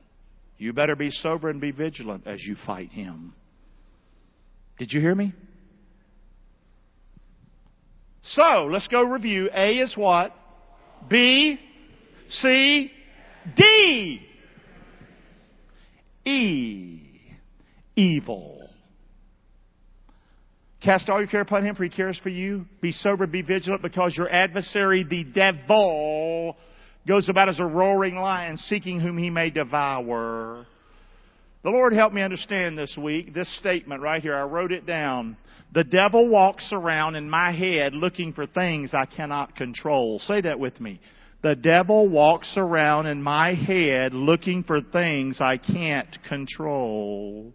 [0.58, 3.32] You better be sober and be vigilant as you fight him.
[4.78, 5.32] Did you hear me?
[8.22, 9.48] So, let's go review.
[9.54, 10.34] A is what?
[11.08, 11.58] B,
[12.28, 12.90] C,
[13.56, 14.20] D.
[16.24, 17.00] E.
[17.96, 18.68] Evil.
[20.82, 22.66] Cast all your care upon him, for he cares for you.
[22.80, 26.56] Be sober, be vigilant, because your adversary, the devil,
[27.08, 30.66] goes about as a roaring lion, seeking whom he may devour.
[31.64, 34.36] The Lord helped me understand this week this statement right here.
[34.36, 35.36] I wrote it down.
[35.72, 40.18] The devil walks around in my head looking for things I cannot control.
[40.20, 41.00] Say that with me.
[41.42, 47.52] The devil walks around in my head looking for things I can't control.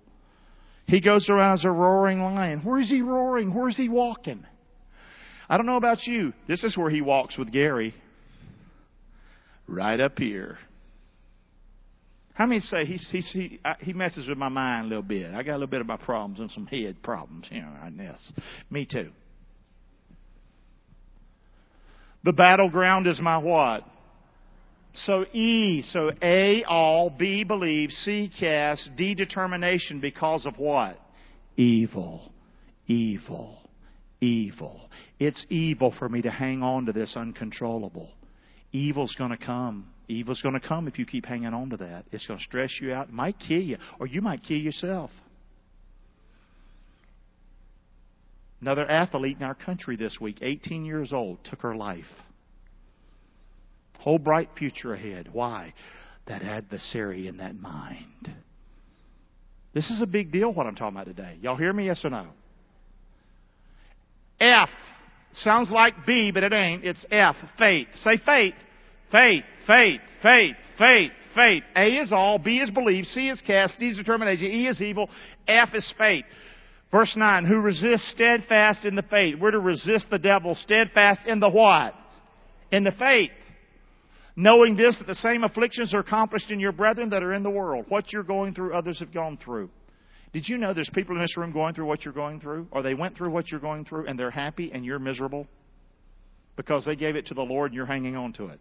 [0.86, 2.62] He goes around as a roaring lion.
[2.62, 3.54] Where is he roaring?
[3.54, 4.46] Where is he walking?
[5.50, 6.34] I don't know about you.
[6.48, 7.94] This is where he walks with Gary
[9.68, 10.58] right up here.
[12.34, 15.34] How many say he's, he's, he, he messes with my mind a little bit?
[15.34, 17.96] I got a little bit of my problems and some head problems, you know, right
[17.96, 18.34] this.
[18.72, 19.12] Me too.
[22.24, 23.84] The battleground is my what?
[24.94, 31.00] So E, so A, all, B, believe, C, cast, D, determination because of what?
[31.58, 32.32] Evil.
[32.88, 33.60] Evil.
[34.22, 34.90] Evil.
[35.20, 38.12] It's evil for me to hang on to this uncontrollable.
[38.74, 39.88] Evil's going to come.
[40.10, 42.06] Evil's going to come if you keep hanging on to that.
[42.12, 43.14] It's going to stress you out.
[43.14, 45.12] Might kill you, or you might kill yourself.
[48.60, 52.06] Another athlete in our country this week, 18 years old, took her life.
[54.00, 55.30] Whole bright future ahead.
[55.32, 55.74] Why?
[56.28, 58.34] That adversary in that mind.
[59.74, 61.38] This is a big deal, what I'm talking about today.
[61.42, 61.86] Y'all hear me?
[61.86, 62.28] Yes or no?
[64.40, 64.70] F
[65.36, 66.84] Sounds like B, but it ain't.
[66.84, 67.36] It's F.
[67.58, 67.88] Faith.
[67.96, 68.54] Say faith.
[69.12, 69.44] Faith.
[69.66, 70.02] Faith.
[70.22, 70.56] Faith.
[70.78, 71.12] Faith.
[71.36, 71.64] Faith.
[71.76, 72.38] A is all.
[72.38, 73.06] B is believe.
[73.06, 73.80] C is cast.
[73.80, 74.48] D is determination.
[74.48, 75.10] E is evil.
[75.48, 76.26] F is faith.
[76.92, 77.46] Verse 9.
[77.46, 79.36] Who resists steadfast in the faith.
[79.40, 81.96] We're to resist the devil steadfast in the what?
[82.72, 83.32] In the faith.
[84.36, 87.50] Knowing this, that the same afflictions are accomplished in your brethren that are in the
[87.50, 87.86] world.
[87.90, 89.70] What you're going through, others have gone through.
[90.34, 92.68] Did you know there's people in this room going through what you're going through?
[92.72, 95.48] Or they went through what you're going through and they're happy and you're miserable?
[96.56, 98.60] Because they gave it to the Lord and you're hanging on to it.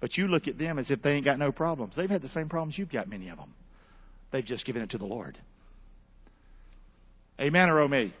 [0.00, 1.94] But you look at them as if they ain't got no problems.
[1.94, 3.54] They've had the same problems you've got, many of them.
[4.32, 5.38] They've just given it to the Lord.
[7.38, 8.14] Amen or oh me?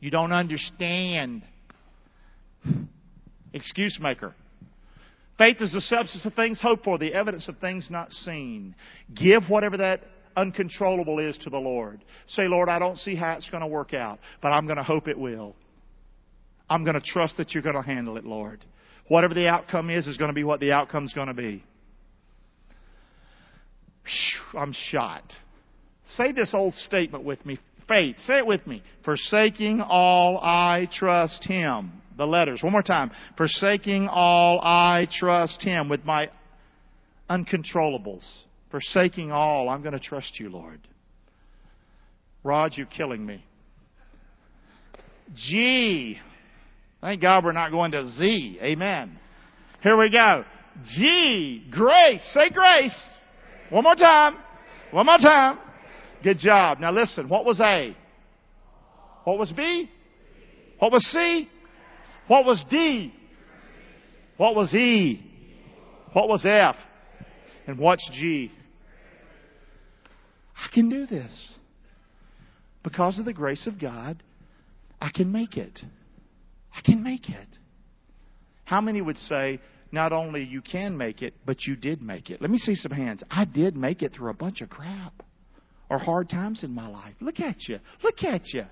[0.00, 1.42] You don't understand.
[3.52, 4.34] Excuse maker.
[5.36, 8.74] Faith is the substance of things hoped for, the evidence of things not seen.
[9.14, 10.00] Give whatever that
[10.36, 12.04] uncontrollable is to the Lord.
[12.26, 14.82] Say, Lord, I don't see how it's going to work out, but I'm going to
[14.82, 15.54] hope it will.
[16.68, 18.64] I'm going to trust that you're going to handle it, Lord.
[19.08, 21.64] Whatever the outcome is, is going to be what the outcome's going to be.
[24.54, 25.34] I'm shot.
[26.16, 27.58] Say this old statement with me.
[27.88, 28.16] Faith.
[28.20, 28.82] Say it with me.
[29.04, 31.92] Forsaking all, I trust Him.
[32.16, 32.62] The letters.
[32.62, 33.10] One more time.
[33.36, 36.30] Forsaking all, I trust Him with my
[37.28, 38.24] uncontrollables.
[38.72, 40.80] Forsaking all, I'm going to trust you, Lord.
[42.42, 43.44] Rod, you're killing me.
[45.34, 46.18] G.
[47.02, 48.58] Thank God we're not going to Z.
[48.62, 49.18] Amen.
[49.82, 50.44] Here we go.
[50.96, 51.66] G.
[51.70, 52.22] Grace.
[52.32, 52.98] Say grace.
[53.68, 54.38] One more time.
[54.90, 55.58] One more time.
[56.24, 56.80] Good job.
[56.80, 57.94] Now listen, what was A?
[59.24, 59.90] What was B?
[60.78, 61.48] What was C?
[62.26, 63.12] What was D?
[64.38, 65.22] What was E?
[66.14, 66.76] What was F?
[67.66, 68.50] And what's G?
[70.62, 71.52] I can do this.
[72.82, 74.22] Because of the grace of God,
[75.00, 75.80] I can make it.
[76.74, 77.48] I can make it.
[78.64, 79.60] How many would say,
[79.90, 82.40] not only you can make it, but you did make it?
[82.40, 83.22] Let me see some hands.
[83.30, 85.12] I did make it through a bunch of crap
[85.90, 87.14] or hard times in my life.
[87.20, 87.78] Look at you.
[88.02, 88.64] Look at you.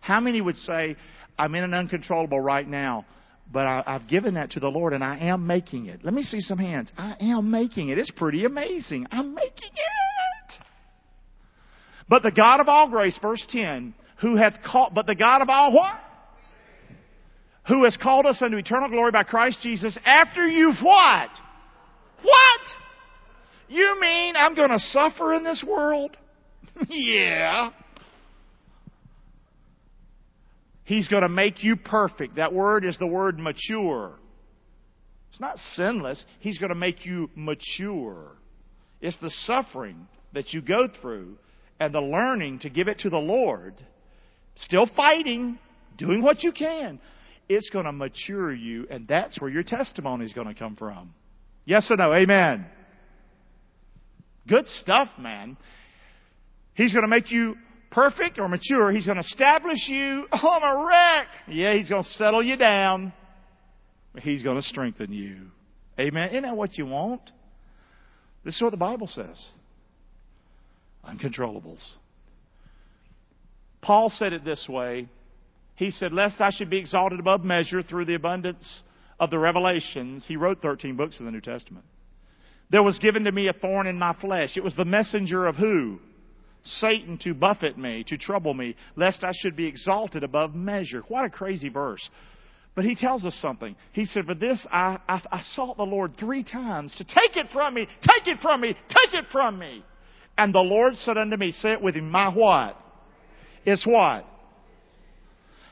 [0.00, 0.96] How many would say,
[1.38, 3.06] I'm in an uncontrollable right now,
[3.52, 6.00] but I, have given that to the Lord and I am making it?
[6.04, 6.90] Let me see some hands.
[6.98, 7.98] I am making it.
[7.98, 9.06] It's pretty amazing.
[9.12, 10.13] I'm making it.
[12.08, 15.48] But the God of all grace, verse 10, who hath called, but the God of
[15.48, 15.98] all what?
[17.68, 21.30] Who has called us unto eternal glory by Christ Jesus after you've what?
[22.22, 22.60] What?
[23.68, 26.16] You mean I'm going to suffer in this world?
[26.88, 27.70] yeah.
[30.84, 32.36] He's going to make you perfect.
[32.36, 34.12] That word is the word mature.
[35.30, 36.22] It's not sinless.
[36.40, 38.32] He's going to make you mature.
[39.00, 41.38] It's the suffering that you go through
[41.84, 43.74] and the learning to give it to the Lord.
[44.56, 45.58] Still fighting,
[45.98, 47.00] doing what you can.
[47.48, 51.14] It's going to mature you, and that's where your testimony is going to come from.
[51.64, 52.12] Yes or no?
[52.12, 52.66] Amen.
[54.46, 55.56] Good stuff, man.
[56.74, 57.56] He's going to make you
[57.90, 58.90] perfect or mature.
[58.90, 60.26] He's going to establish you.
[60.32, 61.26] I'm a wreck.
[61.48, 63.12] Yeah, He's going to settle you down.
[64.20, 65.50] He's going to strengthen you.
[65.98, 66.30] Amen.
[66.30, 67.22] Isn't that what you want?
[68.44, 69.42] This is what the Bible says.
[71.08, 71.80] Uncontrollables.
[73.82, 75.08] Paul said it this way.
[75.76, 78.82] He said, Lest I should be exalted above measure through the abundance
[79.20, 80.24] of the revelations.
[80.26, 81.84] He wrote 13 books in the New Testament.
[82.70, 84.56] There was given to me a thorn in my flesh.
[84.56, 85.98] It was the messenger of who?
[86.64, 91.02] Satan to buffet me, to trouble me, lest I should be exalted above measure.
[91.08, 92.08] What a crazy verse.
[92.74, 93.76] But he tells us something.
[93.92, 97.48] He said, For this I, I, I sought the Lord three times to take it
[97.52, 99.84] from me, take it from me, take it from me.
[100.36, 102.76] And the Lord said unto me, Say it with him, my what?
[103.64, 104.26] It's what?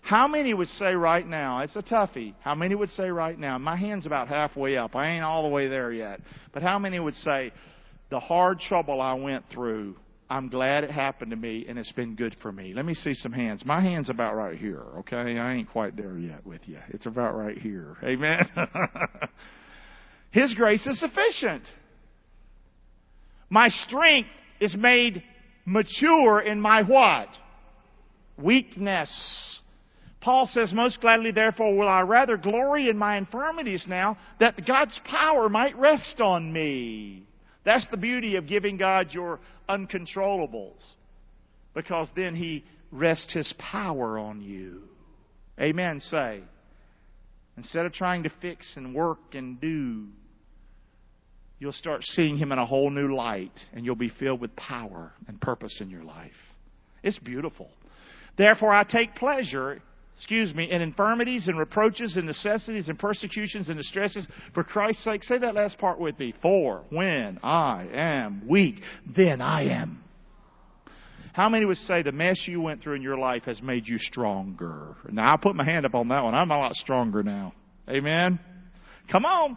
[0.03, 3.57] How many would say right now, it's a toughie, how many would say right now,
[3.59, 6.21] my hand's about halfway up, I ain't all the way there yet,
[6.53, 7.53] but how many would say,
[8.11, 9.95] the hard trouble I went through
[10.33, 12.73] I'm glad it happened to me and it's been good for me.
[12.73, 13.67] Let me see some hands.
[13.67, 15.37] My hand's about right here, okay?
[15.39, 16.79] I ain't quite there yet with you.
[16.89, 17.99] It's about right here.
[18.03, 18.49] Amen.
[20.31, 21.65] His grace is sufficient.
[23.51, 24.31] My strength
[24.63, 25.25] is made
[25.65, 27.29] mature in my what?
[28.39, 29.61] Weakness.
[30.21, 34.99] Paul says, Most gladly, therefore, will I rather glory in my infirmities now, that God's
[35.05, 37.27] power might rest on me.
[37.65, 40.93] That's the beauty of giving God your uncontrollables.
[41.75, 44.83] Because then He rests His power on you.
[45.61, 46.01] Amen.
[46.01, 46.43] Say.
[47.57, 50.07] Instead of trying to fix and work and do,
[51.63, 55.13] you'll start seeing Him in a whole new light and you'll be filled with power
[55.29, 56.33] and purpose in your life.
[57.05, 57.71] It's beautiful.
[58.37, 59.81] Therefore, I take pleasure
[60.17, 65.25] excuse me, in infirmities and reproaches and necessities and persecutions and distresses for Christ's sake.
[65.25, 66.35] Say that last part with me.
[66.43, 68.77] For when I am weak,
[69.17, 70.05] then I am.
[71.33, 73.99] How many would say the mess you went through in your life has made you
[73.99, 74.97] stronger?
[75.11, 76.35] Now, I put my hand up on that one.
[76.35, 77.55] I'm a lot stronger now.
[77.89, 78.39] Amen?
[79.11, 79.57] Come on.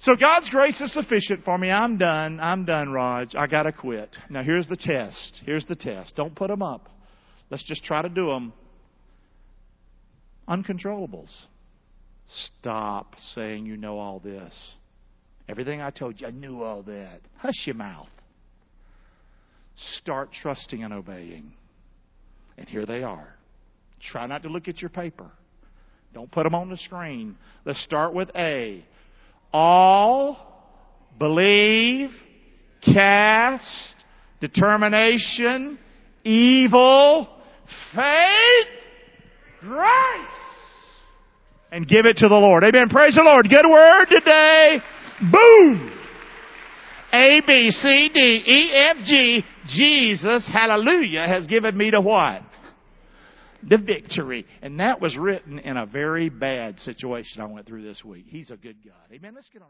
[0.00, 1.70] So God's grace is sufficient for me.
[1.70, 2.38] I'm done.
[2.40, 3.34] I'm done, Raj.
[3.34, 4.16] I gotta quit.
[4.30, 5.40] Now here's the test.
[5.44, 6.14] Here's the test.
[6.14, 6.88] Don't put them up.
[7.50, 8.52] Let's just try to do them.
[10.48, 11.30] Uncontrollables.
[12.58, 14.54] Stop saying you know all this.
[15.48, 17.20] Everything I told you, I knew all that.
[17.38, 18.08] Hush your mouth.
[19.96, 21.52] Start trusting and obeying.
[22.56, 23.34] And here they are.
[24.00, 25.30] Try not to look at your paper.
[26.12, 27.36] Don't put them on the screen.
[27.64, 28.84] Let's start with A.
[29.52, 30.38] All,
[31.18, 32.10] believe,
[32.82, 33.96] cast,
[34.40, 35.78] determination,
[36.24, 37.28] evil,
[37.94, 38.68] faith,
[39.60, 40.20] grace.
[41.70, 42.64] And give it to the Lord.
[42.64, 42.88] Amen.
[42.88, 43.48] Praise the Lord.
[43.48, 44.78] Good word today.
[45.30, 45.92] Boom!
[47.12, 49.44] A, B, C, D, E, F, G.
[49.66, 52.42] Jesus, hallelujah, has given me the what?
[53.62, 54.46] The victory.
[54.62, 58.26] And that was written in a very bad situation I went through this week.
[58.28, 58.94] He's a good God.
[59.12, 59.32] Amen.
[59.34, 59.68] Let's get on